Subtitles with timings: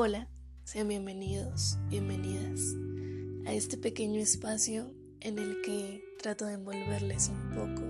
[0.00, 0.28] Hola,
[0.62, 2.76] sean bienvenidos, bienvenidas
[3.46, 7.82] a este pequeño espacio en el que trato de envolverles un poco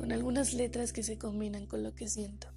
[0.00, 2.48] con algunas letras que se combinan con lo que siento.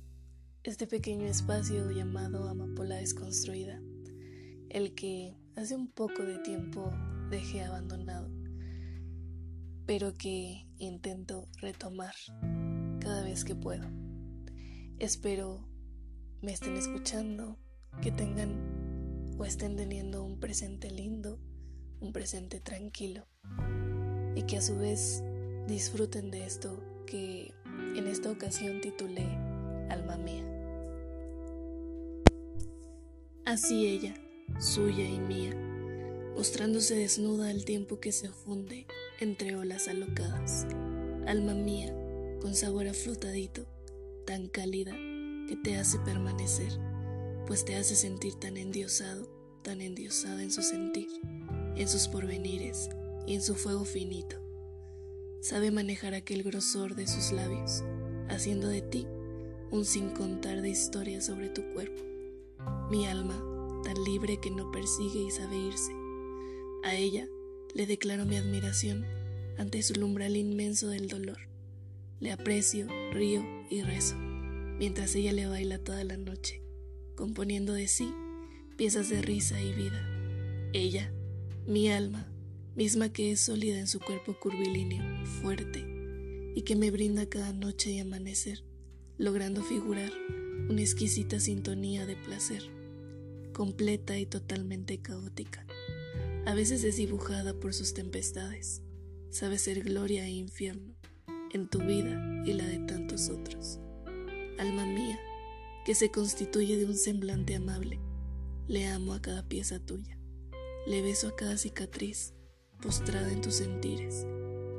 [0.63, 3.81] Este pequeño espacio llamado Amapola Desconstruida,
[4.69, 6.93] el que hace un poco de tiempo
[7.29, 8.31] dejé abandonado,
[9.85, 12.15] pero que intento retomar
[13.01, 13.89] cada vez que puedo.
[14.97, 15.67] Espero
[16.41, 17.59] me estén escuchando
[18.01, 18.75] que tengan
[19.37, 21.39] o estén teniendo un presente lindo,
[21.99, 23.25] un presente tranquilo
[24.35, 25.23] y que a su vez
[25.67, 27.53] disfruten de esto que
[27.95, 29.25] en esta ocasión titulé
[29.89, 30.43] Alma mía.
[33.45, 34.15] Así ella,
[34.59, 35.53] suya y mía,
[36.35, 38.87] mostrándose desnuda al tiempo que se funde
[39.19, 40.65] entre olas alocadas.
[41.27, 41.93] Alma mía,
[42.41, 43.65] con sabor afrutadito,
[44.25, 44.91] tan cálida
[45.47, 46.94] que te hace permanecer
[47.47, 49.27] pues te hace sentir tan endiosado,
[49.61, 51.07] tan endiosada en su sentir,
[51.75, 52.89] en sus porvenires
[53.27, 54.37] y en su fuego finito.
[55.41, 57.83] Sabe manejar aquel grosor de sus labios,
[58.29, 59.07] haciendo de ti
[59.71, 62.01] un sin contar de historias sobre tu cuerpo.
[62.89, 63.35] Mi alma,
[63.83, 65.91] tan libre que no persigue y sabe irse.
[66.83, 67.27] A ella
[67.75, 69.05] le declaro mi admiración
[69.57, 71.37] ante su umbral inmenso del dolor.
[72.19, 74.15] Le aprecio, río y rezo,
[74.79, 76.64] mientras ella le baila toda la noche
[77.15, 78.13] componiendo de sí
[78.77, 80.05] piezas de risa y vida.
[80.73, 81.11] Ella,
[81.65, 82.27] mi alma,
[82.75, 85.85] misma que es sólida en su cuerpo curvilíneo, fuerte,
[86.55, 88.63] y que me brinda cada noche y amanecer,
[89.17, 90.11] logrando figurar
[90.69, 92.63] una exquisita sintonía de placer,
[93.53, 95.65] completa y totalmente caótica,
[96.45, 98.81] a veces desdibujada por sus tempestades,
[99.29, 100.95] sabe ser gloria e infierno
[101.51, 103.79] en tu vida y la de tantos otros.
[104.57, 105.19] Alma mía,
[105.85, 108.01] que se constituye de un semblante amable.
[108.67, 110.17] Le amo a cada pieza tuya,
[110.87, 112.33] le beso a cada cicatriz
[112.81, 114.25] postrada en tus sentires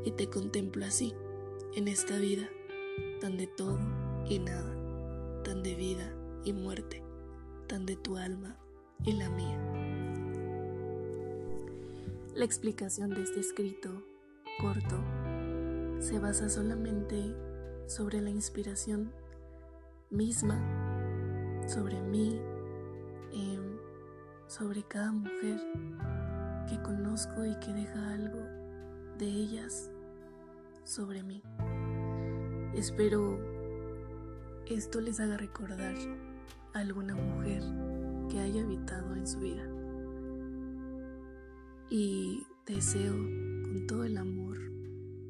[0.05, 1.15] y te contemplo así,
[1.77, 2.49] en esta vida,
[3.21, 3.79] tan de todo
[4.29, 6.13] y nada, tan de vida
[6.45, 7.05] y muerte,
[7.69, 8.59] tan de tu alma
[9.05, 9.61] y la mía.
[12.35, 14.05] La explicación de este escrito
[14.61, 15.01] corto
[16.01, 17.33] se basa solamente
[17.87, 19.13] sobre la inspiración
[20.11, 20.86] misma
[21.67, 22.41] sobre mí,
[23.33, 23.79] em,
[24.47, 25.61] sobre cada mujer
[26.69, 28.41] que conozco y que deja algo
[29.19, 29.91] de ellas
[30.85, 31.43] sobre mí.
[32.75, 33.39] Espero
[34.67, 35.95] esto les haga recordar
[36.75, 37.63] a alguna mujer
[38.29, 39.65] que haya habitado en su vida.
[41.89, 44.59] Y deseo con todo el amor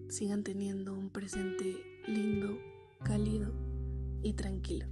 [0.09, 1.77] sigan teniendo un presente
[2.07, 2.59] lindo,
[3.05, 3.53] cálido
[4.23, 4.87] y tranquilo.